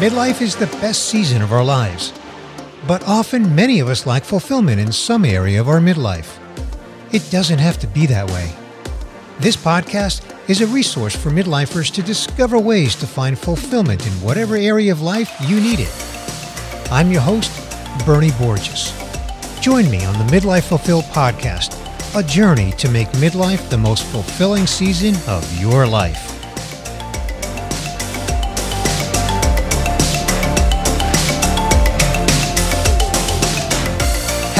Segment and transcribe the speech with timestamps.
[0.00, 2.14] Midlife is the best season of our lives,
[2.86, 6.38] but often many of us lack fulfillment in some area of our midlife.
[7.12, 8.50] It doesn't have to be that way.
[9.40, 14.56] This podcast is a resource for midlifers to discover ways to find fulfillment in whatever
[14.56, 15.92] area of life you need it.
[16.90, 17.52] I'm your host,
[18.06, 18.94] Bernie Borges.
[19.60, 21.76] Join me on the Midlife Fulfilled podcast,
[22.18, 26.29] a journey to make midlife the most fulfilling season of your life.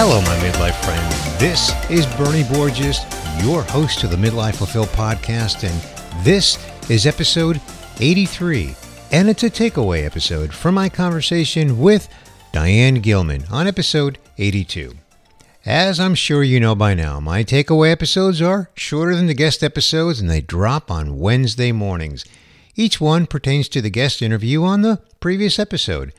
[0.02, 1.38] Hello, my midlife friend.
[1.38, 3.00] This is Bernie Borges,
[3.44, 6.56] your host of the Midlife Fulfilled podcast, and this
[6.88, 7.60] is episode
[7.98, 8.74] 83.
[9.12, 12.08] And it's a takeaway episode from my conversation with
[12.50, 14.94] Diane Gilman on episode 82.
[15.66, 19.62] As I'm sure you know by now, my takeaway episodes are shorter than the guest
[19.62, 22.24] episodes and they drop on Wednesday mornings.
[22.74, 26.14] Each one pertains to the guest interview on the previous episode.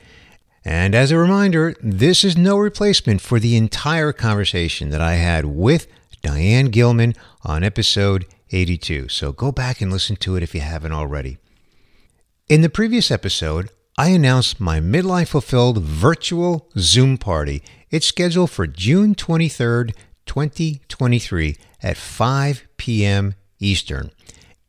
[0.64, 5.44] And as a reminder, this is no replacement for the entire conversation that I had
[5.44, 5.88] with
[6.22, 9.08] Diane Gilman on episode 82.
[9.08, 11.38] So go back and listen to it if you haven't already.
[12.48, 17.62] In the previous episode, I announced my Midlife Fulfilled virtual Zoom party.
[17.90, 19.94] It's scheduled for June 23rd,
[20.26, 23.34] 2023 at 5 p.m.
[23.58, 24.10] Eastern.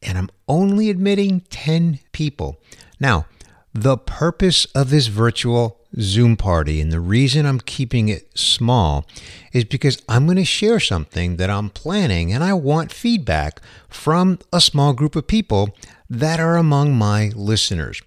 [0.01, 2.59] And I'm only admitting 10 people.
[2.99, 3.27] Now,
[3.73, 6.81] the purpose of this virtual Zoom party.
[6.81, 9.05] And the reason I'm keeping it small
[9.51, 14.39] is because I'm going to share something that I'm planning and I want feedback from
[14.51, 15.75] a small group of people
[16.09, 18.01] that are among my listeners.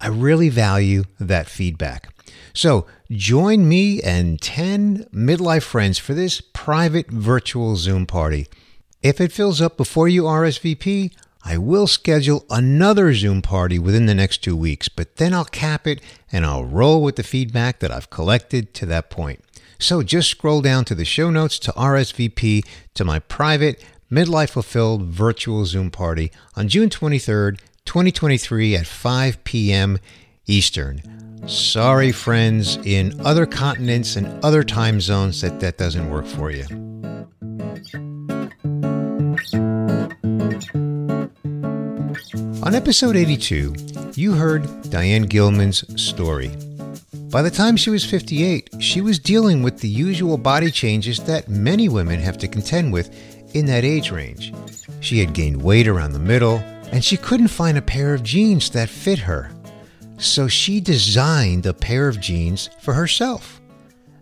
[0.00, 2.08] I really value that feedback.
[2.54, 8.48] So join me and 10 midlife friends for this private virtual Zoom party.
[9.02, 11.12] If it fills up before you RSVP,
[11.44, 15.86] I will schedule another Zoom party within the next two weeks, but then I'll cap
[15.86, 19.44] it and I'll roll with the feedback that I've collected to that point.
[19.78, 22.64] So just scroll down to the show notes to RSVP
[22.94, 29.98] to my private Midlife Fulfilled virtual Zoom party on June 23rd, 2023 at 5 p.m.
[30.46, 31.02] Eastern.
[31.48, 36.91] Sorry, friends, in other continents and other time zones that that doesn't work for you.
[42.72, 43.74] On episode 82,
[44.14, 46.56] you heard Diane Gilman's story.
[47.30, 51.50] By the time she was 58, she was dealing with the usual body changes that
[51.50, 53.14] many women have to contend with
[53.54, 54.54] in that age range.
[55.00, 58.70] She had gained weight around the middle, and she couldn't find a pair of jeans
[58.70, 59.52] that fit her.
[60.16, 63.60] So she designed a pair of jeans for herself.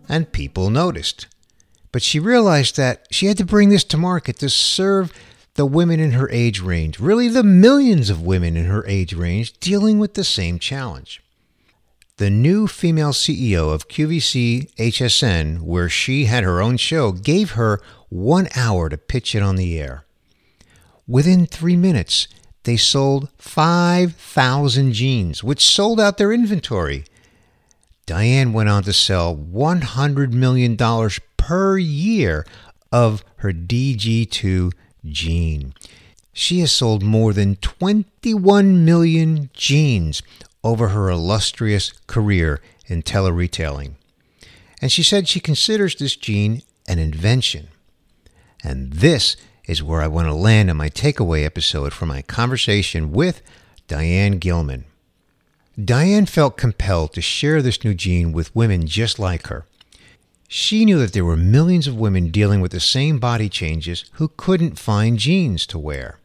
[0.09, 1.27] And people noticed.
[1.93, 5.13] But she realized that she had to bring this to market to serve
[5.55, 9.53] the women in her age range, really the millions of women in her age range
[9.59, 11.21] dealing with the same challenge.
[12.17, 17.81] The new female CEO of QVC HSN, where she had her own show, gave her
[18.09, 20.05] one hour to pitch it on the air.
[21.07, 22.27] Within three minutes,
[22.63, 27.05] they sold 5,000 jeans, which sold out their inventory.
[28.05, 30.77] Diane went on to sell $100 million
[31.37, 32.45] per year
[32.91, 34.71] of her DG2
[35.05, 35.73] Jean.
[36.33, 40.21] She has sold more than 21 million jeans
[40.63, 43.93] over her illustrious career in teleretailing.
[44.81, 47.67] And she said she considers this jean an invention.
[48.63, 49.35] And this
[49.67, 53.41] is where I want to land on my takeaway episode from my conversation with
[53.87, 54.85] Diane Gilman.
[55.83, 59.65] Diane felt compelled to share this new jean with women just like her.
[60.53, 64.27] She knew that there were millions of women dealing with the same body changes who
[64.35, 66.19] couldn't find jeans to wear.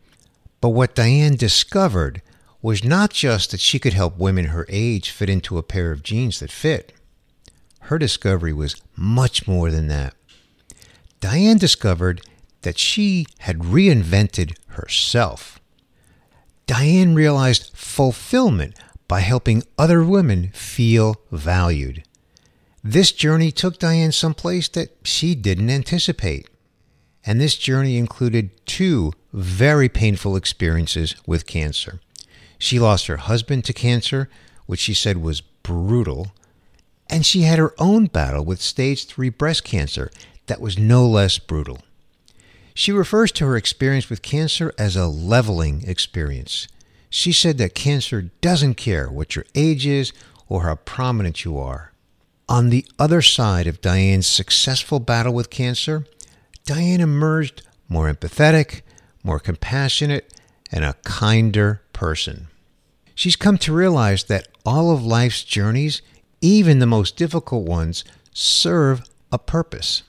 [0.60, 2.22] But what Diane discovered
[2.60, 6.02] was not just that she could help women her age fit into a pair of
[6.02, 6.92] jeans that fit.
[7.82, 10.14] Her discovery was much more than that.
[11.20, 12.20] Diane discovered
[12.62, 15.60] that she had reinvented herself.
[16.66, 18.74] Diane realized fulfillment
[19.06, 22.02] by helping other women feel valued.
[22.88, 26.48] This journey took Diane someplace that she didn't anticipate.
[27.24, 31.98] And this journey included two very painful experiences with cancer.
[32.60, 34.30] She lost her husband to cancer,
[34.66, 36.28] which she said was brutal,
[37.10, 40.08] and she had her own battle with stage 3 breast cancer
[40.46, 41.80] that was no less brutal.
[42.72, 46.68] She refers to her experience with cancer as a leveling experience.
[47.10, 50.12] She said that cancer doesn't care what your age is
[50.48, 51.90] or how prominent you are.
[52.48, 56.06] On the other side of Diane's successful battle with cancer,
[56.64, 58.82] Diane emerged more empathetic,
[59.24, 60.32] more compassionate,
[60.70, 62.46] and a kinder person.
[63.16, 66.02] She's come to realize that all of life's journeys,
[66.40, 69.02] even the most difficult ones, serve
[69.32, 70.02] a purpose.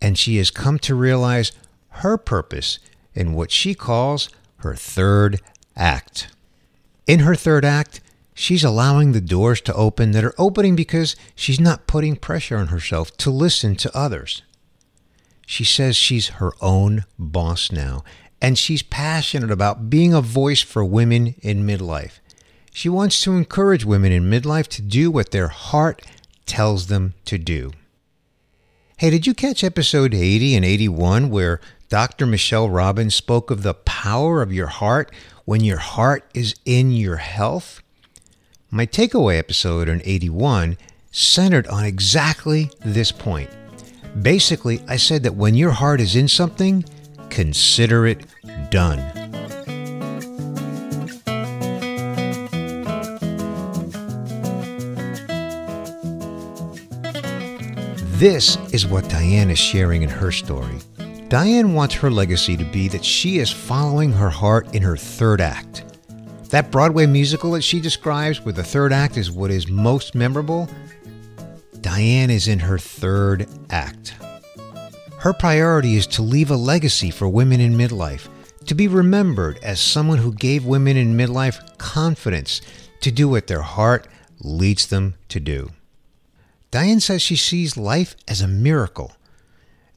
[0.00, 1.50] And she has come to realize
[1.88, 2.78] her purpose
[3.14, 5.40] in what she calls her third
[5.74, 6.28] act.
[7.06, 8.00] In her third act,
[8.40, 12.68] she's allowing the doors to open that are opening because she's not putting pressure on
[12.68, 14.40] herself to listen to others.
[15.46, 18.02] She says she's her own boss now,
[18.40, 22.20] and she's passionate about being a voice for women in midlife.
[22.72, 26.00] She wants to encourage women in midlife to do what their heart
[26.46, 27.72] tells them to do.
[28.96, 31.60] Hey, did you catch episode 80 and 81 where
[31.90, 32.24] Dr.
[32.24, 35.12] Michelle Robbins spoke of the power of your heart
[35.44, 37.82] when your heart is in your health?
[38.72, 40.78] My takeaway episode on 81
[41.10, 43.50] centered on exactly this point.
[44.22, 46.84] Basically, I said that when your heart is in something,
[47.30, 48.24] consider it
[48.70, 48.98] done.
[58.20, 60.78] This is what Diane is sharing in her story.
[61.28, 65.40] Diane wants her legacy to be that she is following her heart in her third
[65.40, 65.89] act.
[66.50, 70.68] That Broadway musical that she describes, where the third act is what is most memorable,
[71.80, 74.14] Diane is in her third act.
[75.18, 78.26] Her priority is to leave a legacy for women in midlife,
[78.66, 82.60] to be remembered as someone who gave women in midlife confidence
[83.00, 84.08] to do what their heart
[84.40, 85.70] leads them to do.
[86.72, 89.12] Diane says she sees life as a miracle,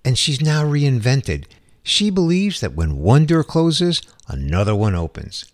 [0.05, 1.45] and she's now reinvented.
[1.81, 5.45] She believes that when one door closes, another one opens.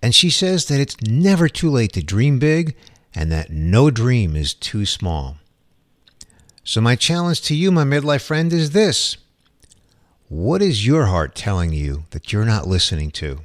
[0.00, 2.76] And she says that it's never too late to dream big
[3.14, 5.38] and that no dream is too small.
[6.62, 9.16] So, my challenge to you, my midlife friend, is this
[10.28, 13.40] What is your heart telling you that you're not listening to?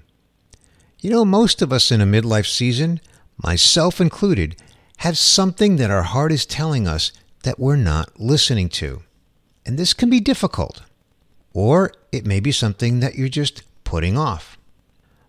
[1.00, 3.02] You know, most of us in a midlife season,
[3.38, 4.56] myself included,
[4.98, 7.12] have something that our heart is telling us
[7.44, 9.04] that we're not listening to.
[9.66, 10.82] And this can be difficult.
[11.54, 14.53] Or it may be something that you're just putting off.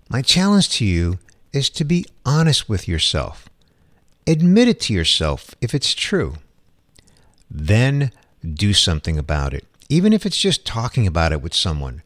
[0.09, 1.19] My challenge to you
[1.53, 3.49] is to be honest with yourself.
[4.27, 6.37] Admit it to yourself if it's true
[7.55, 8.11] then
[8.43, 9.65] do something about it.
[9.89, 12.03] Even if it's just talking about it with someone,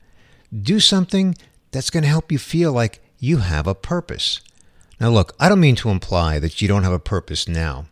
[0.63, 1.35] do something
[1.71, 4.41] that's going to help you feel like you have a purpose.
[5.01, 7.87] Now, look, I don't mean to imply that you don't have a purpose now.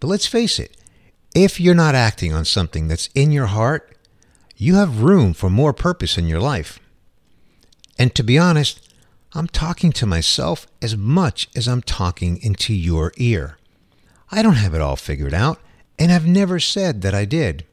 [0.00, 0.76] But let's face it,
[1.34, 3.96] if you're not acting on something that's in your heart,
[4.56, 6.80] you have room for more purpose in your life.
[7.98, 8.87] And to be honest,
[9.34, 13.58] I'm talking to myself as much as I'm talking into your ear.
[14.30, 15.60] I don't have it all figured out,
[15.98, 17.66] and I've never said that I did.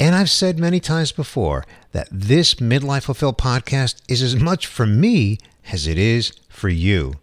[0.00, 4.84] And I've said many times before that this Midlife Fulfilled podcast is as much for
[4.84, 5.38] me
[5.70, 7.14] as it is for you.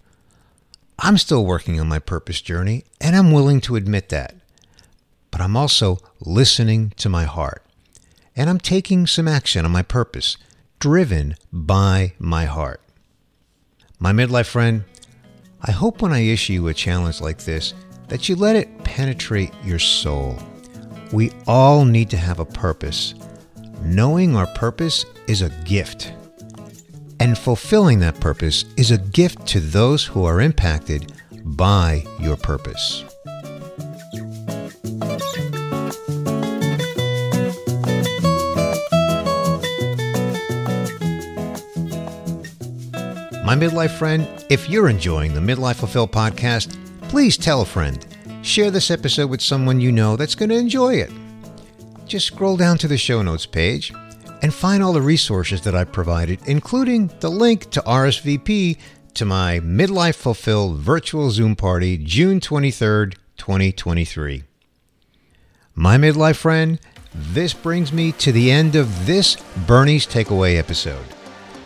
[0.97, 4.35] I'm still working on my purpose journey, and I'm willing to admit that.
[5.29, 7.65] But I'm also listening to my heart.
[8.33, 10.37] And I'm taking some action on my purpose,
[10.79, 12.81] driven by my heart.
[14.03, 14.83] My midlife friend,
[15.61, 17.75] I hope when I issue you a challenge like this,
[18.07, 20.39] that you let it penetrate your soul.
[21.13, 23.13] We all need to have a purpose.
[23.83, 26.13] Knowing our purpose is a gift.
[27.19, 33.05] And fulfilling that purpose is a gift to those who are impacted by your purpose.
[43.51, 46.73] My midlife friend, if you're enjoying the Midlife Fulfilled podcast,
[47.09, 48.05] please tell a friend.
[48.43, 51.11] Share this episode with someone you know that's going to enjoy it.
[52.05, 53.91] Just scroll down to the show notes page
[54.41, 58.77] and find all the resources that I provided, including the link to RSVP
[59.15, 64.45] to my Midlife Fulfilled virtual Zoom party, June 23rd, 2023.
[65.75, 66.79] My midlife friend,
[67.13, 69.35] this brings me to the end of this
[69.67, 71.03] Bernie's Takeaway episode.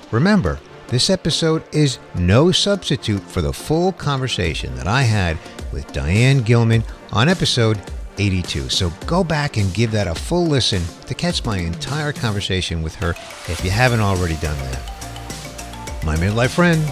[0.09, 5.37] Remember, this episode is no substitute for the full conversation that I had
[5.71, 7.79] with Diane Gilman on episode
[8.17, 8.69] 82.
[8.69, 12.95] So go back and give that a full listen to catch my entire conversation with
[12.95, 13.11] her
[13.47, 16.03] if you haven't already done that.
[16.05, 16.83] My midlife friend,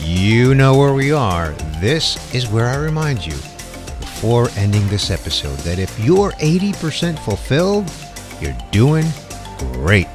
[0.00, 1.52] you know where we are.
[1.80, 3.36] This is where I remind you
[4.00, 7.90] before ending this episode that if you're 80% fulfilled,
[8.40, 9.06] you're doing
[9.58, 10.08] great.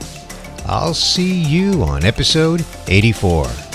[0.70, 3.69] I'll see you on episode 84.